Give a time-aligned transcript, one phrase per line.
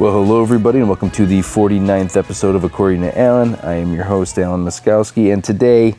[0.00, 3.54] Well, hello, everybody, and welcome to the 49th episode of According to Alan.
[3.56, 5.94] I am your host, Alan Muskowski, and today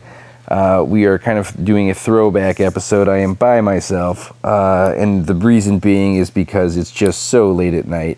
[0.47, 3.07] uh, we are kind of doing a throwback episode.
[3.07, 7.75] I am by myself, uh, and the reason being is because it's just so late
[7.75, 8.17] at night.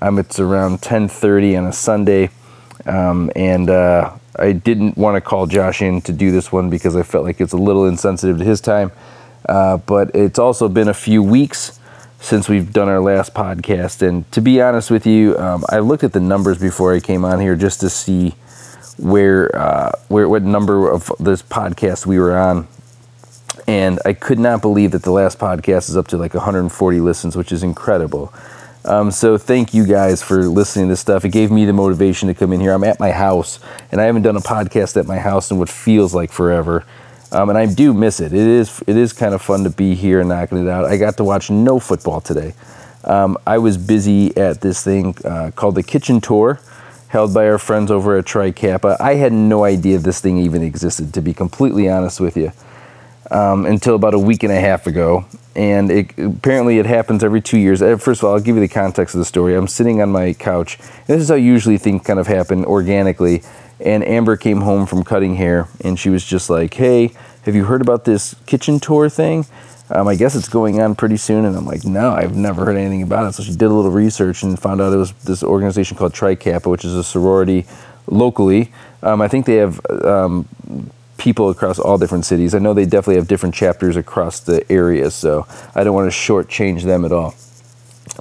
[0.00, 2.30] Um, it's around 10:30 on a Sunday,
[2.86, 6.94] um, and uh, I didn't want to call Josh in to do this one because
[6.94, 8.92] I felt like it's a little insensitive to his time.
[9.48, 11.80] Uh, but it's also been a few weeks
[12.24, 14.00] since we've done our last podcast.
[14.00, 17.22] And to be honest with you, um, I looked at the numbers before I came
[17.24, 18.30] on here just to see
[18.96, 22.66] where uh, where what number of this podcast we were on.
[23.66, 27.36] And I could not believe that the last podcast is up to like 140 listens,
[27.36, 28.32] which is incredible.
[28.86, 31.24] Um, so thank you guys for listening to this stuff.
[31.24, 32.72] It gave me the motivation to come in here.
[32.72, 33.58] I'm at my house,
[33.90, 36.84] and I haven't done a podcast at my house in what feels like forever.
[37.34, 38.32] Um, and I do miss it.
[38.32, 40.84] It is it is kind of fun to be here and knocking it out.
[40.84, 42.54] I got to watch no football today.
[43.02, 46.60] Um, I was busy at this thing uh, called the Kitchen Tour,
[47.08, 48.96] held by our friends over at Tri Kappa.
[49.00, 52.52] I had no idea this thing even existed, to be completely honest with you,
[53.30, 55.26] um, until about a week and a half ago.
[55.56, 57.82] And it, apparently, it happens every two years.
[57.82, 59.54] Uh, first of all, I'll give you the context of the story.
[59.54, 60.78] I'm sitting on my couch.
[61.06, 63.42] This is how usually things kind of happen organically
[63.80, 67.12] and Amber came home from cutting hair and she was just like, Hey,
[67.44, 69.46] have you heard about this kitchen tour thing?
[69.90, 71.44] Um, I guess it's going on pretty soon.
[71.44, 73.34] And I'm like, No, I've never heard anything about it.
[73.34, 76.34] So she did a little research and found out it was this organization called Tri
[76.34, 77.66] Kappa, which is a sorority
[78.06, 78.72] locally.
[79.02, 80.48] Um, I think they have um,
[81.18, 82.54] people across all different cities.
[82.54, 86.16] I know they definitely have different chapters across the area, so I don't want to
[86.16, 87.34] shortchange them at all.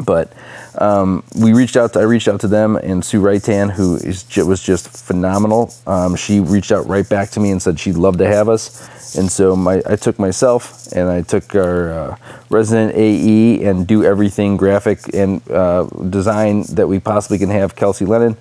[0.03, 0.33] But
[0.79, 1.93] um, we reached out.
[1.93, 5.73] To, I reached out to them, and Sue Wrightan, who is was just phenomenal.
[5.85, 9.15] Um, she reached out right back to me and said she'd love to have us.
[9.15, 12.17] And so my, I took myself and I took our uh,
[12.49, 18.05] resident AE and do everything graphic and uh, design that we possibly can have, Kelsey
[18.05, 18.37] Lennon,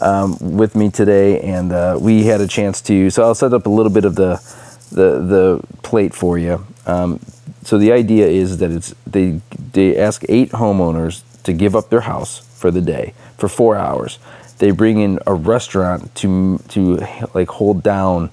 [0.00, 1.40] um, with me today.
[1.40, 3.10] And uh, we had a chance to.
[3.10, 4.42] So I'll set up a little bit of the
[4.90, 6.64] the the plate for you.
[6.86, 7.20] Um,
[7.62, 9.40] so the idea is that it's they
[9.72, 14.18] they ask eight homeowners to give up their house for the day for four hours.
[14.58, 16.98] They bring in a restaurant to to
[17.34, 18.30] like hold down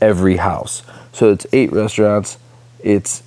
[0.00, 0.82] every house.
[1.12, 2.38] So it's eight restaurants,
[2.80, 3.22] it's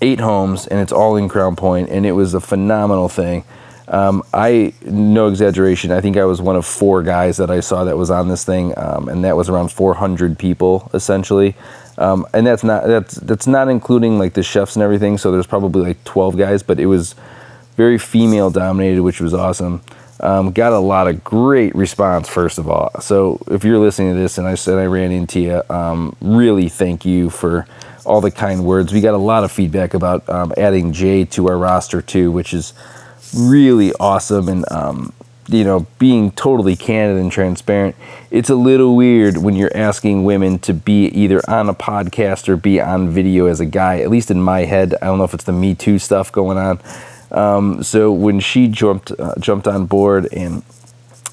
[0.00, 3.44] eight homes, and it's all in Crown Point, and it was a phenomenal thing.
[3.88, 5.90] Um, I no exaggeration.
[5.92, 8.44] I think I was one of four guys that I saw that was on this
[8.44, 11.54] thing, um, and that was around 400 people essentially.
[11.96, 15.18] Um, and that's not that's that's not including like the chefs and everything.
[15.18, 17.14] So there's probably like 12 guys, but it was
[17.76, 19.82] very female dominated, which was awesome.
[20.20, 22.90] Um, got a lot of great response, first of all.
[23.00, 26.68] So if you're listening to this and I said I ran into you, um, really
[26.68, 27.66] thank you for
[28.04, 28.92] all the kind words.
[28.92, 32.54] We got a lot of feedback about um, adding Jay to our roster too, which
[32.54, 32.74] is
[33.36, 34.48] really awesome.
[34.48, 35.12] And um,
[35.48, 37.96] you know, being totally candid and transparent,
[38.30, 42.56] it's a little weird when you're asking women to be either on a podcast or
[42.56, 44.00] be on video as a guy.
[44.00, 46.56] At least in my head, I don't know if it's the Me Too stuff going
[46.56, 46.80] on.
[47.34, 50.62] Um, so when she jumped uh, jumped on board and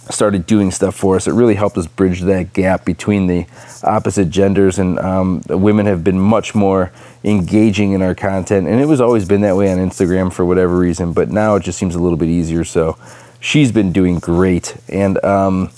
[0.10, 3.46] started doing stuff for us, it really helped us bridge that gap between the
[3.84, 4.80] opposite genders.
[4.80, 6.92] And um, women have been much more
[7.24, 10.76] engaging in our content, and it was always been that way on Instagram for whatever
[10.76, 11.14] reason.
[11.14, 12.64] But now it just seems a little bit easier.
[12.64, 12.98] So
[13.40, 14.76] she's been doing great.
[14.90, 15.72] And um,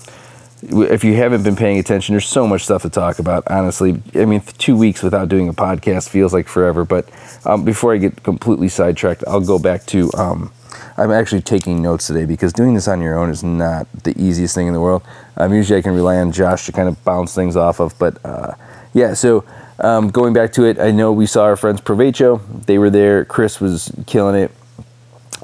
[0.69, 3.43] if you haven't been paying attention, there's so much stuff to talk about.
[3.49, 6.85] Honestly, I mean, two weeks without doing a podcast feels like forever.
[6.85, 7.09] But
[7.45, 10.11] um, before I get completely sidetracked, I'll go back to.
[10.13, 10.51] Um,
[10.95, 14.53] I'm actually taking notes today because doing this on your own is not the easiest
[14.53, 15.03] thing in the world.
[15.37, 17.97] Um, usually, I can rely on Josh to kind of bounce things off of.
[17.97, 18.53] But uh,
[18.93, 19.43] yeah, so
[19.79, 22.65] um, going back to it, I know we saw our friends Provecho.
[22.65, 23.25] They were there.
[23.25, 24.51] Chris was killing it.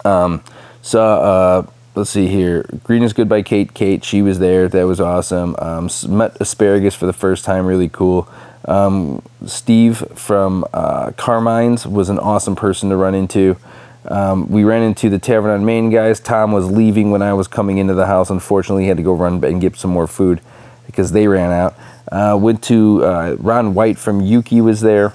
[0.06, 0.44] Um,
[0.82, 1.22] saw.
[1.22, 1.68] Uh,
[2.00, 2.66] let's see here.
[2.84, 3.74] Green is Good by Kate.
[3.74, 4.68] Kate, she was there.
[4.68, 5.56] That was awesome.
[5.60, 7.66] Um, met Asparagus for the first time.
[7.66, 8.28] Really cool.
[8.66, 13.58] Um, Steve from uh, Carmine's was an awesome person to run into.
[14.06, 16.20] Um, we ran into the Tavern on Main guys.
[16.20, 18.30] Tom was leaving when I was coming into the house.
[18.30, 20.40] Unfortunately, he had to go run and get some more food
[20.86, 21.76] because they ran out.
[22.12, 25.14] Uh, went to uh, Ron White from Yuki was there.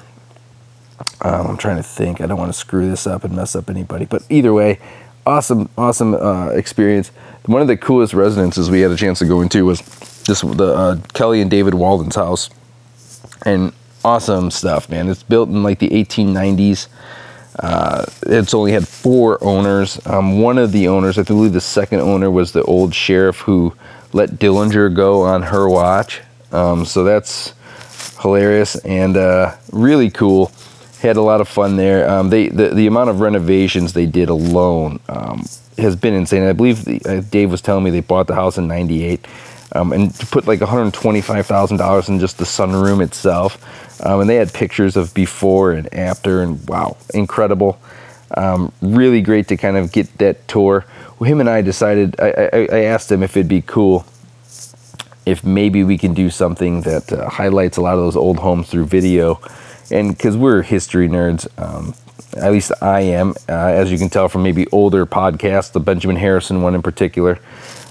[1.22, 2.20] Um, I'm trying to think.
[2.20, 4.04] I don't want to screw this up and mess up anybody.
[4.04, 4.78] But either way,
[5.26, 7.08] awesome, awesome uh, experience.
[7.46, 9.80] One of the coolest residences we had a chance to go into was
[10.26, 12.50] this the uh, Kelly and David Walden's house,
[13.44, 13.72] and
[14.04, 15.08] awesome stuff, man.
[15.08, 16.88] It's built in like the 1890s.
[17.58, 20.04] Uh, it's only had four owners.
[20.06, 23.74] Um, one of the owners, I believe the second owner, was the old sheriff who
[24.12, 26.22] let Dillinger go on her watch.
[26.50, 27.54] Um, so that's
[28.20, 30.50] hilarious and uh, really cool
[31.08, 32.08] had a lot of fun there.
[32.08, 35.44] Um, they the, the amount of renovations they did alone um,
[35.78, 36.42] has been insane.
[36.42, 39.26] I believe the, uh, Dave was telling me they bought the house in '98.
[39.76, 43.58] Um, and put like $125,000 in just the sunroom itself.
[44.06, 47.80] Um, and they had pictures of before and after, and wow, incredible.
[48.36, 50.84] Um, really great to kind of get that tour.
[51.18, 54.06] Well, him and I decided, I, I, I, asked him if it'd be cool
[55.26, 58.68] if maybe we can do something that uh, highlights a lot of those old homes
[58.68, 59.40] through video.
[59.90, 61.94] And because we're history nerds, um,
[62.36, 66.16] at least I am, uh, as you can tell from maybe older podcasts, the Benjamin
[66.16, 67.38] Harrison one in particular.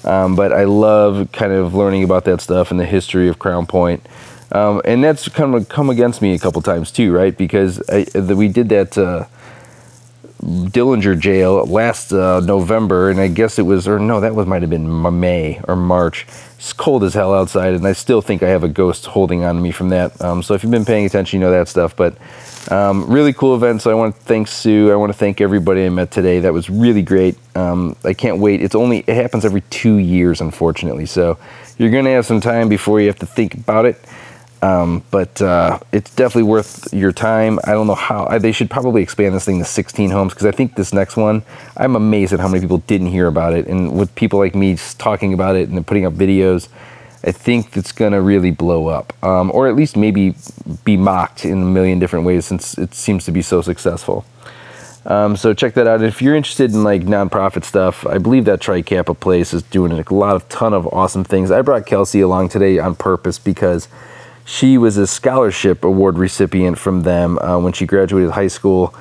[0.03, 3.65] Um, but I love kind of learning about that stuff and the history of Crown
[3.65, 4.05] Point.
[4.51, 7.35] Um, and that's kind of come against me a couple times too, right?
[7.35, 9.25] Because I, the, we did that uh,
[10.43, 14.61] Dillinger jail last uh, November, and I guess it was, or no, that was might
[14.61, 16.27] have been May or March.
[16.57, 19.55] It's cold as hell outside, and I still think I have a ghost holding on
[19.55, 20.19] to me from that.
[20.21, 21.95] Um, so if you've been paying attention, you know that stuff.
[21.95, 22.17] But
[22.71, 23.81] um, really cool event.
[23.81, 24.91] So I want to thank Sue.
[24.91, 26.39] I want to thank everybody I met today.
[26.39, 27.37] That was really great.
[27.55, 28.61] Um, I can't wait.
[28.61, 31.05] It's only it happens every two years, unfortunately.
[31.05, 31.37] So
[31.77, 33.97] you're gonna have some time before you have to think about it.
[34.63, 37.59] Um, but uh, it's definitely worth your time.
[37.65, 40.45] I don't know how I, they should probably expand this thing to 16 homes because
[40.45, 41.43] I think this next one,
[41.75, 44.77] I'm amazed at how many people didn't hear about it, and with people like me
[44.97, 46.69] talking about it and putting up videos.
[47.25, 50.35] I think it's gonna really blow up, um, or at least maybe
[50.85, 54.25] be mocked in a million different ways since it seems to be so successful.
[55.05, 56.01] Um, so check that out.
[56.01, 59.91] If you're interested in like nonprofit stuff, I believe that Tri Kappa place is doing
[59.91, 61.51] a lot of ton of awesome things.
[61.51, 63.89] I brought Kelsey along today on purpose because
[64.45, 68.93] she was a scholarship award recipient from them uh, when she graduated high school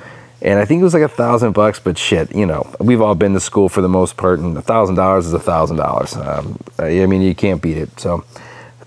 [0.43, 1.79] and I think it was like a thousand bucks.
[1.79, 4.61] But shit, you know, we've all been to school for the most part, and a
[4.61, 6.15] thousand dollars is a thousand dollars.
[6.15, 7.97] Um, I mean, you can't beat it.
[7.99, 8.25] So,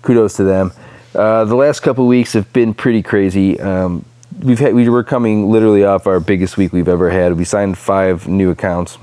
[0.03, 0.71] kudos to them.
[1.15, 3.59] Uh, the last couple weeks have been pretty crazy.
[3.59, 4.05] Um,
[4.39, 7.35] we've had we were coming literally off our biggest week we've ever had.
[7.35, 8.99] We signed five new accounts.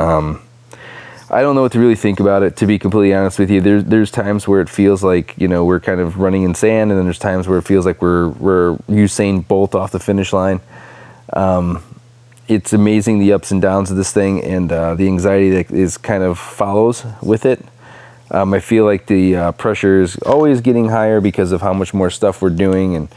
[0.00, 0.42] Um,
[1.28, 2.56] I don't know what to really think about it.
[2.58, 5.64] To be completely honest with you, there's there's times where it feels like you know
[5.64, 8.28] we're kind of running in sand, and then there's times where it feels like we're
[8.28, 10.60] we're Usain Bolt off the finish line.
[11.32, 11.82] Um,
[12.48, 15.98] it's amazing the ups and downs of this thing and uh, the anxiety that is
[15.98, 17.64] kind of follows with it.
[18.30, 21.92] Um, I feel like the uh, pressure is always getting higher because of how much
[21.92, 23.08] more stuff we're doing and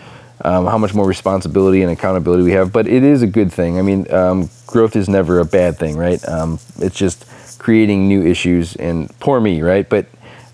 [0.43, 2.71] um, how much more responsibility and accountability we have.
[2.71, 3.77] But it is a good thing.
[3.77, 6.23] I mean, um, growth is never a bad thing, right?
[6.27, 7.25] Um, it's just
[7.59, 9.87] creating new issues and poor me, right?
[9.87, 10.07] But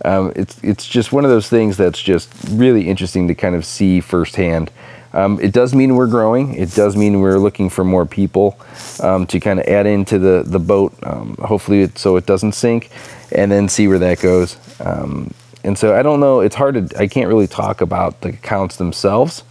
[0.03, 3.65] um, it's it's just one of those things that's just really interesting to kind of
[3.65, 4.71] see firsthand
[5.15, 6.55] um, it does mean we're growing.
[6.55, 8.59] It does mean we're looking for more people
[8.99, 12.51] um, to kind of add into the, the boat, um, hopefully, it, so it doesn't
[12.51, 12.91] sink,
[13.31, 14.57] and then see where that goes.
[14.81, 18.29] Um, and so I don't know, it's hard to, I can't really talk about the
[18.29, 19.43] accounts themselves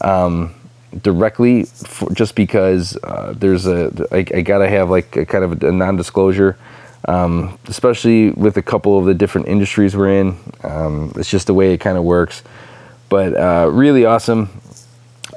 [0.00, 0.54] um,
[1.02, 5.62] directly for, just because uh, there's a, I, I gotta have like a kind of
[5.62, 6.56] a non disclosure.
[7.06, 10.36] Um, especially with a couple of the different industries we're in.
[10.62, 12.42] Um, it's just the way it kind of works.
[13.08, 14.48] But uh, really awesome.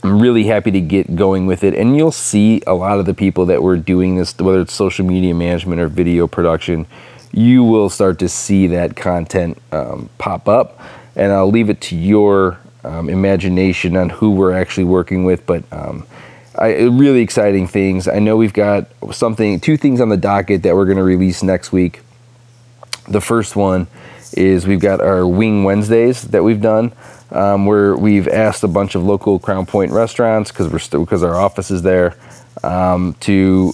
[0.03, 1.73] I'm really happy to get going with it.
[1.73, 5.05] And you'll see a lot of the people that were doing this, whether it's social
[5.05, 6.85] media management or video production,
[7.31, 10.79] you will start to see that content um, pop up.
[11.15, 15.45] And I'll leave it to your um, imagination on who we're actually working with.
[15.45, 16.05] But um,
[16.57, 18.07] I, really exciting things.
[18.07, 21.43] I know we've got something, two things on the docket that we're going to release
[21.43, 22.01] next week.
[23.07, 23.87] The first one
[24.33, 26.93] is we've got our Wing Wednesdays that we've done
[27.31, 31.23] um, where we've asked a bunch of local Crown Point restaurants because we're still because
[31.23, 32.15] our office is there
[32.63, 33.73] um, to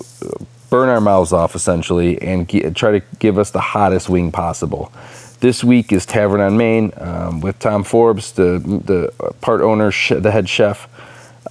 [0.69, 4.91] burn our mouths off essentially and try to give us the hottest wing possible.
[5.39, 10.31] This week is Tavern on Main um, with Tom Forbes, the the part owner, the
[10.31, 10.87] head chef.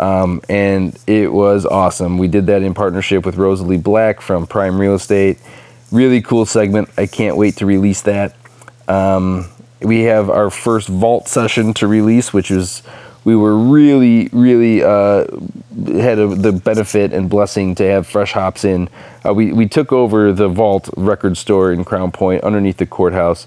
[0.01, 2.17] Um, and it was awesome.
[2.17, 5.39] We did that in partnership with Rosalie Black from Prime Real Estate.
[5.93, 6.89] Really cool segment.
[6.97, 8.35] I can't wait to release that.
[8.89, 9.51] Um,
[9.83, 12.83] we have our first vault session to release, which is
[13.25, 15.27] we were really, really uh,
[15.87, 18.89] had a, the benefit and blessing to have fresh hops in.
[19.25, 23.47] Uh, we we took over the vault record store in Crown Point underneath the courthouse,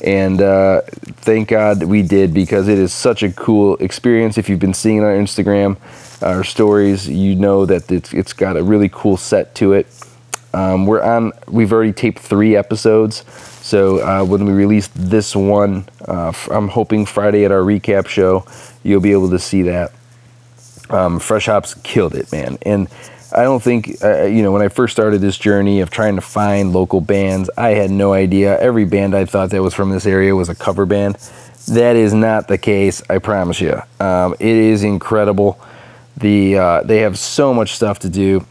[0.00, 4.38] and uh, thank God we did because it is such a cool experience.
[4.38, 5.76] If you've been seeing it on Instagram,
[6.22, 9.86] our stories, you know that it's it's got a really cool set to it.
[10.52, 11.32] Um, we're on.
[11.48, 13.24] We've already taped three episodes.
[13.62, 18.46] So uh, when we release this one, uh, I'm hoping Friday at our recap show,
[18.82, 19.92] you'll be able to see that.
[20.88, 22.58] Um, Fresh Hops killed it, man.
[22.62, 22.88] And
[23.32, 26.22] I don't think, uh, you know, when I first started this journey of trying to
[26.22, 28.58] find local bands, I had no idea.
[28.60, 31.16] Every band I thought that was from this area was a cover band.
[31.68, 33.80] That is not the case, I promise you.
[34.00, 35.60] Um, it is incredible
[36.16, 38.44] The uh, they have so much stuff to do.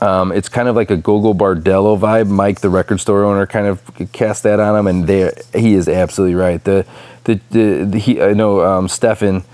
[0.00, 2.28] Um, it's kind of like a Gogol Bordello vibe.
[2.28, 3.82] Mike, the record store owner, kind of
[4.12, 6.62] cast that on him, and they he is absolutely right.
[6.62, 6.86] The
[7.24, 9.44] the, the, the he, I know um, Stefan.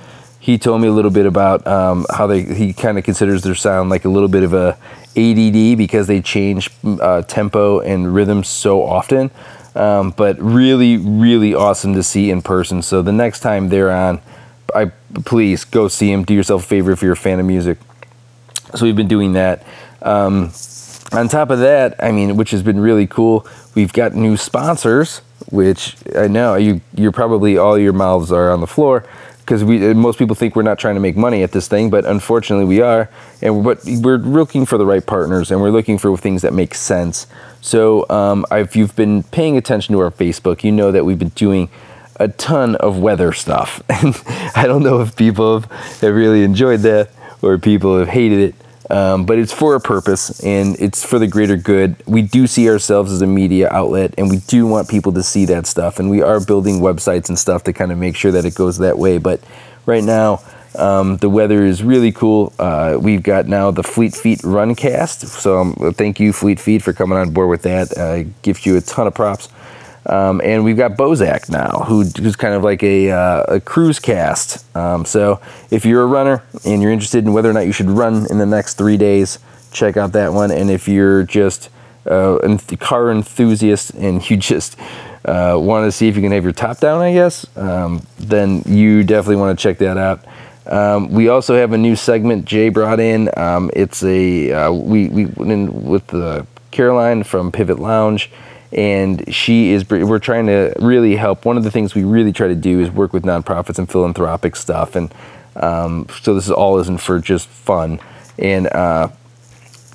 [0.44, 3.54] He told me a little bit about um, how they he kind of considers their
[3.54, 4.76] sound like a little bit of a
[5.16, 9.30] ADD because they change uh, tempo and rhythm so often.
[9.74, 12.82] Um, but really, really awesome to see in person.
[12.82, 14.20] So the next time they're on,
[14.74, 14.92] I
[15.24, 16.24] please go see them.
[16.24, 17.78] Do yourself a favor if you're a fan of music.
[18.74, 19.64] So we've been doing that.
[20.02, 20.52] Um,
[21.12, 25.22] on top of that, I mean, which has been really cool, we've got new sponsors,
[25.48, 29.06] which I know you you're probably all your mouths are on the floor
[29.44, 32.06] because we most people think we're not trying to make money at this thing, but
[32.06, 33.10] unfortunately we are,
[33.42, 36.74] and but we're looking for the right partners and we're looking for things that make
[36.74, 37.26] sense.
[37.60, 41.28] So um, if you've been paying attention to our Facebook, you know that we've been
[41.30, 41.68] doing
[42.16, 44.20] a ton of weather stuff, and
[44.56, 47.10] I don't know if people have really enjoyed that
[47.42, 48.54] or people have hated it.
[48.90, 51.96] Um, but it's for a purpose and it's for the greater good.
[52.06, 55.46] We do see ourselves as a media outlet and we do want people to see
[55.46, 55.98] that stuff.
[55.98, 58.78] And we are building websites and stuff to kind of make sure that it goes
[58.78, 59.18] that way.
[59.18, 59.40] But
[59.86, 60.42] right now,
[60.76, 62.52] um, the weather is really cool.
[62.58, 65.26] Uh, we've got now the Fleet Feet Runcast.
[65.26, 67.96] So um, thank you, Fleet Feet, for coming on board with that.
[67.96, 69.48] Uh, gives you a ton of props.
[70.06, 73.98] Um, and we've got Bozak now, who, who's kind of like a, uh, a cruise
[73.98, 74.64] cast.
[74.76, 77.88] Um, so if you're a runner and you're interested in whether or not you should
[77.88, 79.38] run in the next three days,
[79.72, 80.50] check out that one.
[80.50, 81.70] And if you're just
[82.06, 84.78] uh, a car enthusiast and you just
[85.24, 88.62] uh, want to see if you can have your top down, I guess, um, then
[88.66, 90.24] you definitely want to check that out.
[90.66, 93.30] Um, we also have a new segment Jay brought in.
[93.36, 98.30] Um, it's a uh, we we went in with the Caroline from Pivot Lounge
[98.72, 101.44] and she is we're trying to really help.
[101.44, 104.56] One of the things we really try to do is work with nonprofits and philanthropic
[104.56, 105.14] stuff and
[105.56, 108.00] um, so this is all isn't for just fun.
[108.36, 109.08] And uh,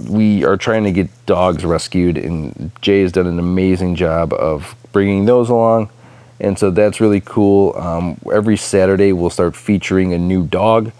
[0.09, 4.75] we are trying to get dogs rescued and jay has done an amazing job of
[4.93, 5.89] bringing those along.
[6.39, 7.75] And so that's really cool.
[7.75, 10.93] Um, every saturday we'll start featuring a new dog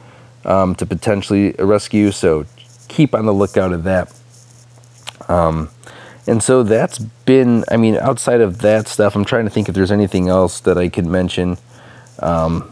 [0.44, 2.46] um, to potentially rescue so
[2.90, 4.19] keep on the lookout of that
[5.30, 5.70] um,
[6.28, 9.76] and so that's been, I mean, outside of that stuff, I'm trying to think if
[9.76, 11.58] there's anything else that I could mention.
[12.20, 12.70] Um,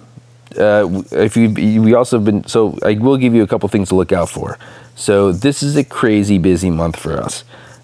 [0.57, 1.49] uh, if you,
[1.81, 4.29] we also have been, so I will give you a couple things to look out
[4.29, 4.59] for.
[4.95, 7.43] So this is a crazy busy month for us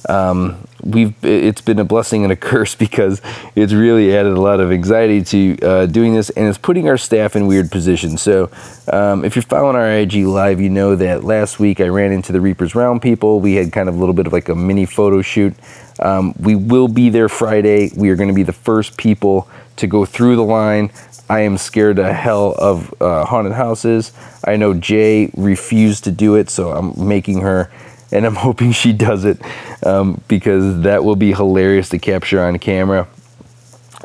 [0.10, 3.22] um, we've it's been a blessing and a curse because
[3.56, 6.98] it's really added a lot of anxiety to uh, doing this and it's putting our
[6.98, 8.22] staff in weird positions.
[8.22, 8.50] So
[8.92, 12.32] um, if you're following our ig live you know that last week i ran into
[12.32, 13.40] the reapers round people.
[13.40, 15.54] We had kind of a little bit of like a mini photo shoot.
[16.00, 17.92] Um, we will be there friday.
[17.96, 20.92] We are going to be the first people to go through the line.
[21.30, 24.12] I am scared to hell of uh, haunted houses.
[24.44, 27.72] I know Jay refused to do it, so I'm making her
[28.14, 29.42] and I'm hoping she does it
[29.86, 33.08] um, because that will be hilarious to capture on camera.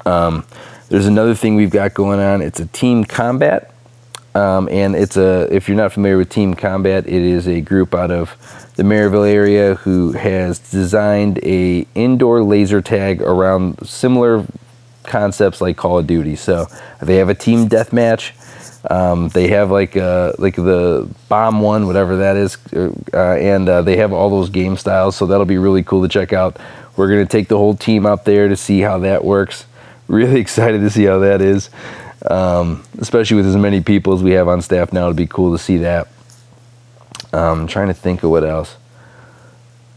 [0.05, 0.45] Um,
[0.88, 2.41] there's another thing we've got going on.
[2.41, 3.75] It's a team combat,
[4.35, 5.55] um, and it's a.
[5.55, 8.37] If you're not familiar with Team Combat, it is a group out of
[8.77, 14.47] the Merrillville area who has designed a indoor laser tag around similar
[15.03, 16.37] concepts like Call of Duty.
[16.37, 16.69] So
[17.03, 18.33] they have a team deathmatch.
[18.88, 23.82] Um, they have like uh, like the bomb one, whatever that is, uh, and uh,
[23.82, 25.16] they have all those game styles.
[25.16, 26.58] So that'll be really cool to check out.
[26.97, 29.64] We're gonna take the whole team out there to see how that works.
[30.08, 31.68] Really excited to see how that is,
[32.30, 35.04] um, especially with as many people as we have on staff now.
[35.04, 36.08] It'd be cool to see that.
[37.35, 38.75] Um, trying to think of what else.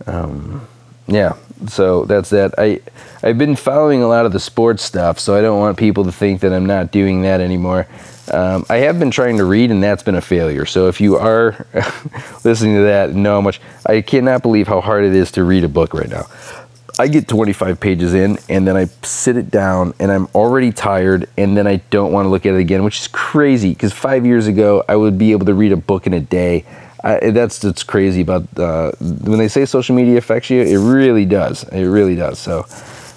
[0.05, 0.67] Um,
[1.07, 2.53] yeah, so that's that.
[2.57, 2.81] I
[3.23, 6.11] I've been following a lot of the sports stuff, so I don't want people to
[6.11, 7.87] think that I'm not doing that anymore.
[8.31, 10.65] Um, I have been trying to read, and that's been a failure.
[10.65, 11.65] So if you are
[12.43, 15.63] listening to that, know how much I cannot believe how hard it is to read
[15.63, 16.27] a book right now.
[16.97, 21.27] I get 25 pages in, and then I sit it down, and I'm already tired,
[21.37, 23.69] and then I don't want to look at it again, which is crazy.
[23.69, 26.65] Because five years ago, I would be able to read a book in a day.
[27.03, 30.61] I, that's what's crazy about uh, when they say social media affects you.
[30.61, 31.63] It really does.
[31.63, 32.37] It really does.
[32.37, 32.65] So,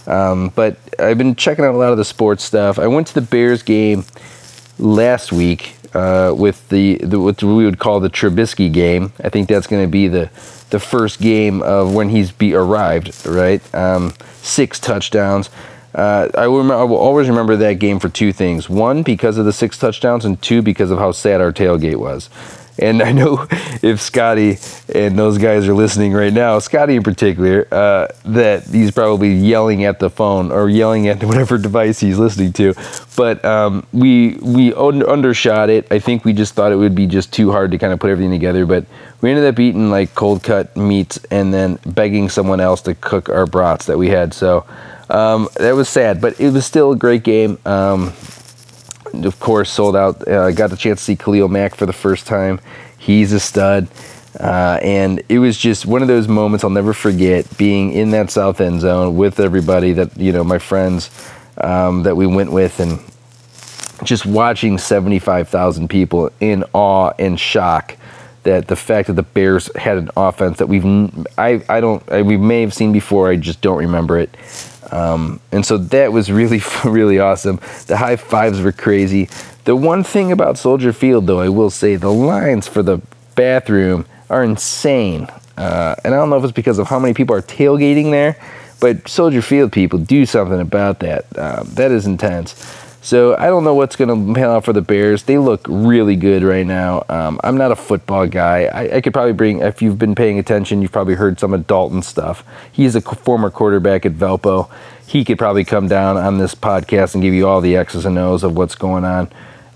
[0.06, 2.78] um, but I've been checking out a lot of the sports stuff.
[2.78, 4.04] I went to the Bears game
[4.78, 9.12] last week uh, with the, the, what we would call the Trubisky game.
[9.22, 10.30] I think that's going to be the
[10.70, 13.26] the first game of when he's be arrived.
[13.26, 14.12] Right, um,
[14.42, 15.50] six touchdowns.
[15.94, 18.68] Uh, I, will I will always remember that game for two things.
[18.68, 22.28] One, because of the six touchdowns, and two, because of how sad our tailgate was.
[22.78, 23.46] And I know
[23.82, 24.58] if Scotty
[24.92, 29.84] and those guys are listening right now, Scotty in particular, uh, that he's probably yelling
[29.84, 32.74] at the phone or yelling at whatever device he's listening to.
[33.16, 35.86] But um, we we undershot it.
[35.90, 38.10] I think we just thought it would be just too hard to kind of put
[38.10, 38.66] everything together.
[38.66, 38.86] But
[39.20, 43.28] we ended up eating like cold cut meats and then begging someone else to cook
[43.28, 44.34] our brats that we had.
[44.34, 44.66] So
[45.10, 47.58] um, that was sad, but it was still a great game.
[47.64, 48.12] Um,
[49.22, 50.26] of course, sold out.
[50.26, 52.60] Uh, got the chance to see Khalil Mack for the first time.
[52.98, 53.88] He's a stud.
[54.38, 58.30] Uh, and it was just one of those moments I'll never forget being in that
[58.30, 61.10] south end zone with everybody that, you know, my friends
[61.58, 62.98] um, that we went with and
[64.02, 67.96] just watching 75,000 people in awe and shock
[68.42, 70.84] that the fact that the Bears had an offense that we've,
[71.38, 74.36] I, I don't, I, we may have seen before, I just don't remember it.
[74.92, 77.60] Um, and so that was really, really awesome.
[77.86, 79.28] The high fives were crazy.
[79.64, 83.00] The one thing about Soldier Field, though, I will say the lines for the
[83.34, 85.28] bathroom are insane.
[85.56, 88.36] Uh, and I don't know if it's because of how many people are tailgating there,
[88.80, 91.26] but Soldier Field people do something about that.
[91.36, 92.54] Uh, that is intense.
[93.04, 95.24] So I don't know what's going to pan out for the Bears.
[95.24, 97.04] They look really good right now.
[97.10, 98.64] Um, I'm not a football guy.
[98.64, 101.66] I, I, could probably bring, if you've been paying attention, you've probably heard some of
[101.66, 102.42] Dalton stuff.
[102.72, 104.70] He's a former quarterback at Valpo.
[105.06, 108.16] He could probably come down on this podcast and give you all the X's and
[108.16, 109.30] O's of what's going on.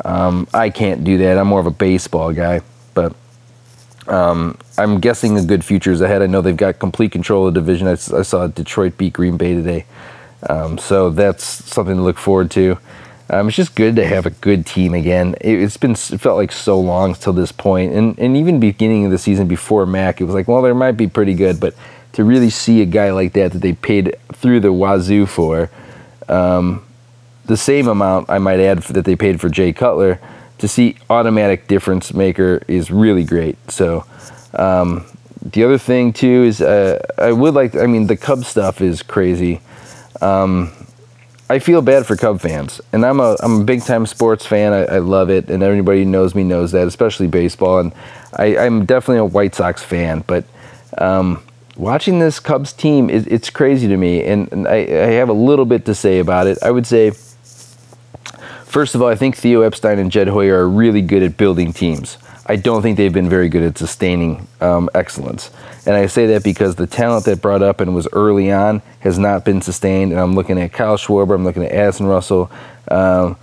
[0.07, 1.37] Um, I can't do that.
[1.37, 2.63] I'm more of a baseball guy,
[2.95, 3.15] but
[4.07, 6.23] um, I'm guessing a good future is ahead.
[6.23, 7.89] I know they've got complete control of the division.
[7.89, 9.85] I, I saw Detroit beat Green Bay today.
[10.49, 12.79] Um, so that's something to look forward to.
[13.31, 15.35] Um, it's just good to have a good team again.
[15.41, 19.05] It, has been it felt like so long till this point, and and even beginning
[19.05, 21.75] of the season before Mack, it was like, well, there might be pretty good, but
[22.13, 25.71] to really see a guy like that that they paid through the wazoo for,
[26.29, 26.85] um,
[27.45, 30.19] the same amount I might add that they paid for Jay Cutler,
[30.59, 33.57] to see automatic difference maker is really great.
[33.71, 34.05] So.
[34.55, 35.05] Um,
[35.41, 37.77] the other thing too is uh, I would like.
[37.77, 39.61] I mean, the Cub stuff is crazy.
[40.21, 40.73] Um,
[41.51, 44.75] I feel bad for Cub fans, and I'm a I'm a big time sports fan.
[44.75, 47.79] I, I, love it, and everybody who knows me knows that, especially baseball.
[47.79, 47.93] And
[48.35, 50.45] I, am definitely a White Sox fan, but
[50.99, 51.43] um,
[51.77, 55.35] watching this Cubs team, it, it's crazy to me, and, and I, I, have a
[55.35, 56.59] little bit to say about it.
[56.63, 57.13] I would say,
[58.65, 61.73] first of all, I think Theo Epstein and Jed Hoyer are really good at building
[61.73, 62.19] teams.
[62.49, 65.51] I don't think they've been very good at sustaining um, excellence.
[65.87, 69.19] And I say that because the talent that brought up and was early on has
[69.19, 70.13] not been sustained.
[70.13, 72.51] And I'm looking at Kyle Schwarber, I'm looking at Addison Russell.
[72.91, 73.37] Um,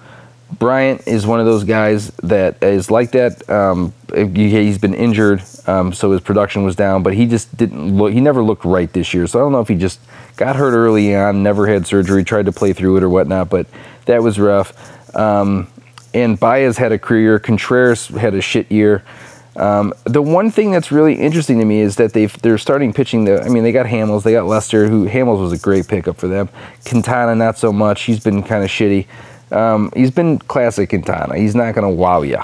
[0.57, 3.47] Bryant is one of those guys that is like that.
[3.49, 8.13] Um, he's been injured, um, so his production was down, but he just didn't look,
[8.13, 9.27] he never looked right this year.
[9.27, 9.99] So I don't know if he just
[10.37, 13.67] got hurt early on, never had surgery, tried to play through it or whatnot, but
[14.05, 14.73] that was rough.
[15.15, 15.67] Um,
[16.15, 17.37] and Baez had a career.
[17.37, 19.03] Contreras had a shit year.
[19.57, 23.25] Um, the one thing that's really interesting to me is that they they're starting pitching.
[23.25, 26.17] The I mean, they got Hamels, they got Lester, who Hamels was a great pickup
[26.17, 26.49] for them.
[26.85, 28.03] Quintana, not so much.
[28.03, 29.05] He's been kind of shitty.
[29.51, 31.37] Um, he's been classic Quintana.
[31.37, 32.39] He's not going to wow you.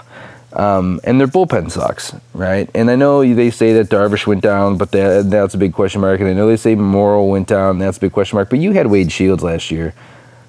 [0.54, 2.70] Um, and their bullpen sucks, right?
[2.76, 6.02] And I know they say that Darvish went down, but that, that's a big question
[6.02, 6.20] mark.
[6.20, 8.50] And I know they say Morrow went down, that's a big question mark.
[8.50, 9.94] But you had Wade Shields last year,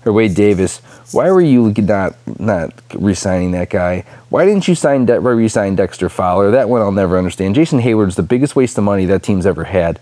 [0.05, 0.79] or Wade Davis.
[1.12, 4.05] Why were you not not re-signing that guy?
[4.29, 6.51] Why didn't you sign De- re-sign Dexter Fowler?
[6.51, 7.55] That one I'll never understand.
[7.55, 10.01] Jason Heyward's the biggest waste of money that team's ever had.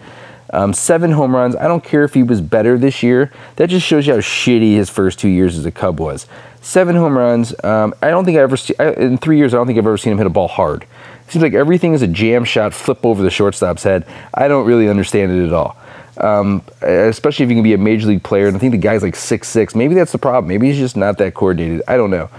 [0.53, 1.55] Um, seven home runs.
[1.55, 3.31] I don't care if he was better this year.
[3.57, 6.27] That just shows you how shitty his first two years as a Cub was.
[6.61, 7.55] Seven home runs.
[7.63, 9.55] Um, I don't think I ever see, I, in three years.
[9.55, 10.83] I don't think I've ever seen him hit a ball hard.
[10.83, 14.05] It seems like everything is a jam shot, flip over the shortstop's head.
[14.35, 15.77] I don't really understand it at all
[16.23, 18.47] um, especially if you can be a major league player.
[18.47, 19.75] And I think the guy's like six six.
[19.75, 20.49] Maybe that's the problem.
[20.49, 21.83] Maybe he's just not that coordinated.
[21.89, 22.31] I don't know.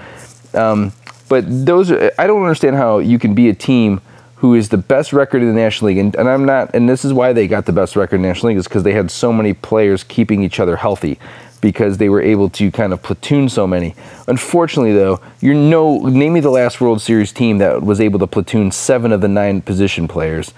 [0.53, 0.93] Um,
[1.29, 4.01] but those, are, I don't understand how you can be a team
[4.35, 7.05] who is the best record in the National League, and, and I'm not, and this
[7.05, 9.11] is why they got the best record in the National League is because they had
[9.11, 11.19] so many players keeping each other healthy
[11.61, 13.93] because they were able to kind of platoon so many.
[14.27, 18.27] Unfortunately, though, you're no name me the last World Series team that was able to
[18.27, 20.53] platoon seven of the nine position players.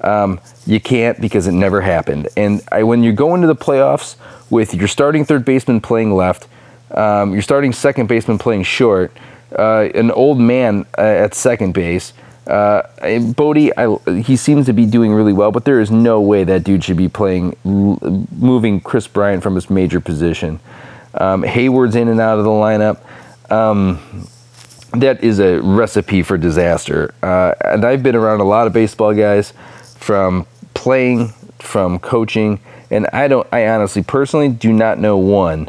[0.00, 2.28] Um, you can't because it never happened.
[2.36, 4.16] And I, when you go into the playoffs
[4.50, 6.46] with your starting third baseman playing left,
[6.92, 9.12] um, your starting second baseman playing short,
[9.58, 12.12] uh, an old man uh, at second base.
[12.46, 12.82] Uh,
[13.36, 16.64] Bote, I, he seems to be doing really well, but there is no way that
[16.64, 20.58] dude should be playing, moving Kris Bryant from his major position.
[21.14, 23.00] Um, Heyward's in and out of the lineup.
[23.50, 24.28] Um,
[24.92, 27.14] that is a recipe for disaster.
[27.22, 29.52] Uh, and I've been around a lot of baseball guys
[29.98, 33.46] from playing, from coaching, and I don't.
[33.52, 35.68] I honestly, personally, do not know one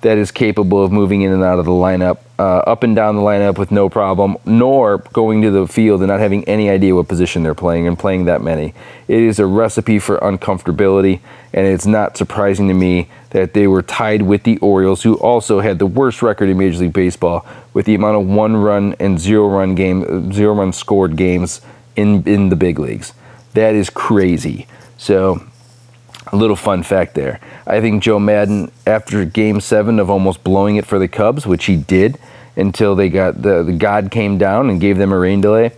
[0.00, 3.16] that is capable of moving in and out of the lineup, uh, up and down
[3.16, 6.94] the lineup with no problem, nor going to the field and not having any idea
[6.94, 8.74] what position they're playing and playing that many.
[9.08, 11.20] It is a recipe for uncomfortability,
[11.52, 15.60] and it's not surprising to me that they were tied with the Orioles, who also
[15.60, 19.18] had the worst record in Major League Baseball with the amount of one run and
[19.18, 21.60] zero run game, zero run scored games
[21.96, 23.12] in in the big leagues.
[23.58, 24.68] That is crazy.
[24.98, 25.42] So
[26.30, 27.40] a little fun fact there.
[27.66, 31.64] I think Joe Maddon, after game seven of almost blowing it for the Cubs, which
[31.64, 32.20] he did
[32.54, 35.72] until they got the, the God came down and gave them a rain delay,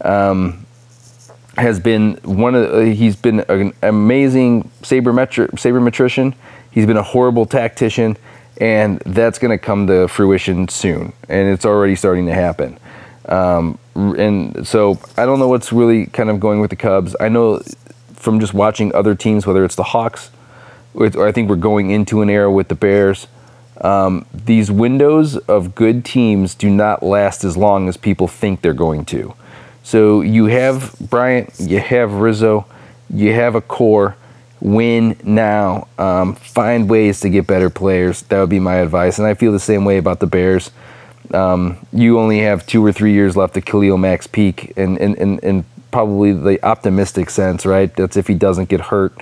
[0.00, 0.64] um,
[1.58, 6.34] has been one of the, he's been an amazing sabermetri- sabermetrician.
[6.70, 8.16] He's been a horrible tactician,
[8.62, 12.78] and that's going to come to fruition soon, and it's already starting to happen.
[13.28, 17.16] Um, and so I don't know what's really kind of going with the Cubs.
[17.20, 17.60] I know
[18.14, 20.30] from just watching other teams, whether it's the Hawks,
[20.94, 23.26] or I think we're going into an era with the Bears.
[23.80, 28.72] Um, these windows of good teams do not last as long as people think they're
[28.72, 29.34] going to.
[29.82, 32.66] So you have Bryant, you have Rizzo,
[33.10, 34.16] you have a core.
[34.58, 35.86] Win now.
[35.98, 38.22] Um, find ways to get better players.
[38.22, 39.18] That would be my advice.
[39.18, 40.70] And I feel the same way about the Bears.
[41.34, 45.16] Um, you only have two or three years left to Khalil Mack's peak, and, and,
[45.18, 47.94] and, and probably the optimistic sense, right?
[47.96, 49.14] That's if he doesn't get hurt.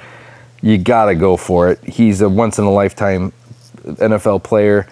[0.62, 1.83] You got to go for it.
[1.85, 3.33] He's a once in a lifetime
[3.85, 4.88] NFL player.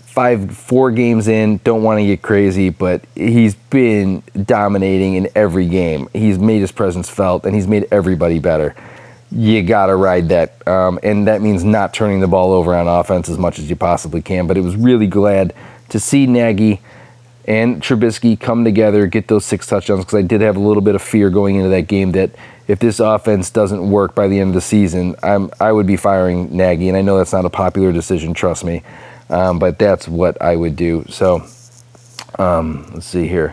[0.00, 5.68] Five, four games in, don't want to get crazy, but he's been dominating in every
[5.68, 6.08] game.
[6.12, 8.74] He's made his presence felt, and he's made everybody better.
[9.30, 10.66] You got to ride that.
[10.68, 13.76] Um, and that means not turning the ball over on offense as much as you
[13.76, 14.46] possibly can.
[14.46, 15.54] But it was really glad
[15.92, 16.80] to see Nagy
[17.46, 20.94] and Trubisky come together, get those six touchdowns, because I did have a little bit
[20.94, 22.30] of fear going into that game that
[22.66, 25.96] if this offense doesn't work by the end of the season, I'm, I would be
[25.96, 26.88] firing Nagy.
[26.88, 28.82] And I know that's not a popular decision, trust me,
[29.28, 31.04] um, but that's what I would do.
[31.10, 31.46] So
[32.38, 33.50] um, let's see here.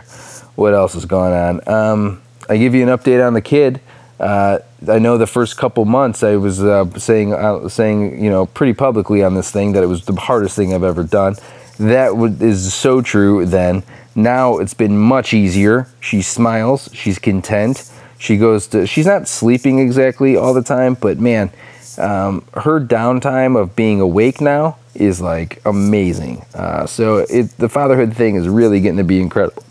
[0.54, 1.68] What else is going on?
[1.68, 3.80] Um, I give you an update on the kid.
[4.18, 8.46] Uh, I know the first couple months I was uh, saying, uh, saying, you know,
[8.46, 11.36] pretty publicly on this thing that it was the hardest thing I've ever done.
[11.80, 12.12] That
[12.42, 13.82] is so true then.
[14.14, 15.88] Now it's been much easier.
[15.98, 17.90] She smiles, she's content.
[18.18, 21.50] She goes to, she's not sleeping exactly all the time, but man,
[21.96, 26.44] um, her downtime of being awake now is like amazing.
[26.54, 29.64] Uh, so it, the fatherhood thing is really getting to be incredible.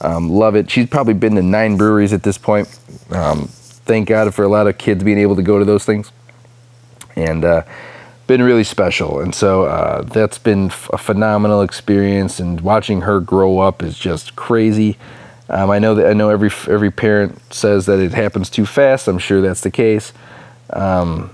[0.00, 0.68] Um, love it.
[0.68, 2.66] She's probably been to nine breweries at this point.
[3.10, 6.10] Um, thank God for a lot of kids being able to go to those things.
[7.14, 7.62] And uh,
[8.26, 9.20] been really special.
[9.20, 12.40] And so uh, that's been a phenomenal experience.
[12.40, 14.96] And watching her grow up is just crazy.
[15.48, 19.08] Um, I know that I know every every parent says that it happens too fast.
[19.08, 20.12] I'm sure that's the case.
[20.70, 21.30] Um,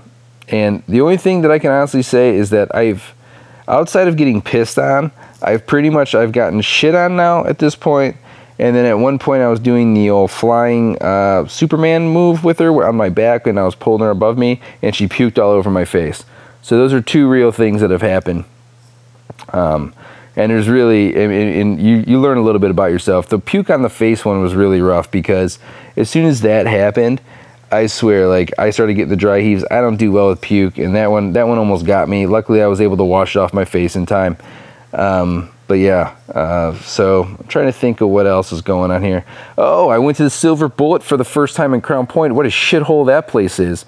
[0.49, 3.13] and the only thing that I can honestly say is that I've,
[3.67, 7.75] outside of getting pissed on, I've pretty much I've gotten shit on now at this
[7.75, 8.17] point.
[8.57, 12.59] And then at one point I was doing the old flying uh, Superman move with
[12.59, 15.51] her on my back, and I was pulling her above me, and she puked all
[15.51, 16.25] over my face.
[16.61, 18.45] So those are two real things that have happened.
[19.49, 19.93] Um,
[20.35, 23.27] and there's really, and, you, you learn a little bit about yourself.
[23.27, 25.59] The puke on the face one was really rough because
[25.97, 27.21] as soon as that happened,
[27.71, 29.63] I swear, like I started getting the dry heaves.
[29.69, 32.25] I don't do well with puke, and that one, that one almost got me.
[32.25, 34.37] Luckily, I was able to wash it off my face in time.
[34.93, 39.03] Um, but yeah, uh, so I'm trying to think of what else is going on
[39.03, 39.23] here.
[39.55, 42.33] Oh, I went to the Silver Bullet for the first time in Crown Point.
[42.33, 43.85] What a shithole that place is.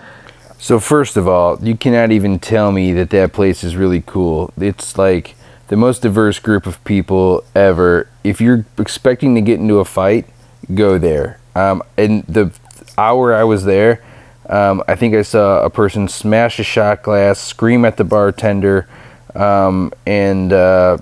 [0.62, 4.54] So first of all, you cannot even tell me that that place is really cool.
[4.60, 5.34] It's like
[5.70, 8.08] the most diverse group of people ever.
[8.24, 10.28] If you're expecting to get into a fight,
[10.76, 11.40] go there.
[11.56, 12.52] Um, and the
[12.96, 14.04] hour I was there,
[14.50, 18.88] um, I think I saw a person smash a shot glass, scream at the bartender,
[19.34, 21.00] um, and uh,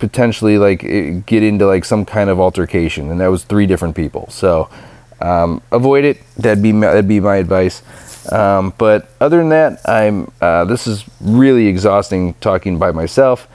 [0.00, 0.80] potentially like
[1.26, 3.12] get into like some kind of altercation.
[3.12, 4.28] And that was three different people.
[4.30, 4.68] So
[5.20, 6.18] um, avoid it.
[6.36, 7.82] That'd be that'd be my advice.
[8.32, 10.30] Um, but other than that, I'm.
[10.40, 13.48] Uh, this is really exhausting talking by myself.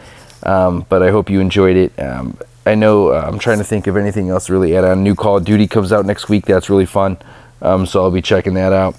[0.44, 2.00] Um, but I hope you enjoyed it.
[2.00, 5.04] Um, I know uh, I'm trying to think of anything else to really add on.
[5.04, 6.46] New Call of Duty comes out next week.
[6.46, 7.18] That's really fun.
[7.62, 8.96] Um, so I'll be checking that out.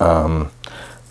[0.00, 0.50] Um,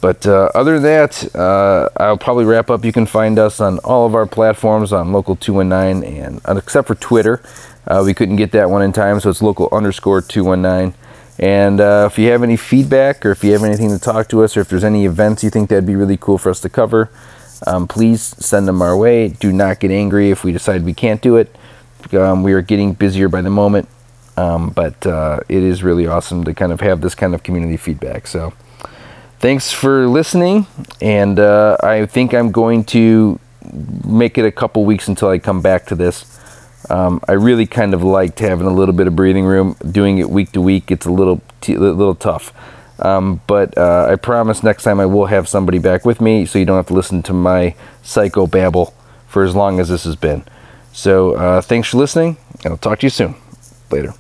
[0.01, 2.84] but uh, other than that, uh, I'll probably wrap up.
[2.84, 6.88] You can find us on all of our platforms on Local 219, and uh, except
[6.88, 7.41] for Twitter,
[7.88, 10.93] uh, we couldn't get that one in time, so it's local underscore 219.
[11.39, 14.43] And uh, if you have any feedback or if you have anything to talk to
[14.43, 16.69] us or if there's any events you think that'd be really cool for us to
[16.69, 17.09] cover,
[17.65, 19.29] um, please send them our way.
[19.29, 21.55] Do not get angry if we decide we can't do it.
[22.13, 23.87] Um, we are getting busier by the moment,
[24.37, 27.77] um, but uh, it is really awesome to kind of have this kind of community
[27.77, 28.27] feedback.
[28.27, 28.53] So
[29.39, 30.67] thanks for listening,
[31.01, 33.39] and uh, I think I'm going to
[34.05, 36.39] make it a couple weeks until I come back to this.
[36.89, 39.75] Um, I really kind of liked having a little bit of breathing room.
[39.89, 42.53] Doing it week to week, it's a little t- little tough.
[42.99, 46.59] Um, but uh, I promise next time I will have somebody back with me, so
[46.59, 48.93] you don't have to listen to my psycho babble
[49.27, 50.43] for as long as this has been.
[50.91, 53.35] So uh, thanks for listening, and I'll talk to you soon.
[53.89, 54.13] Later.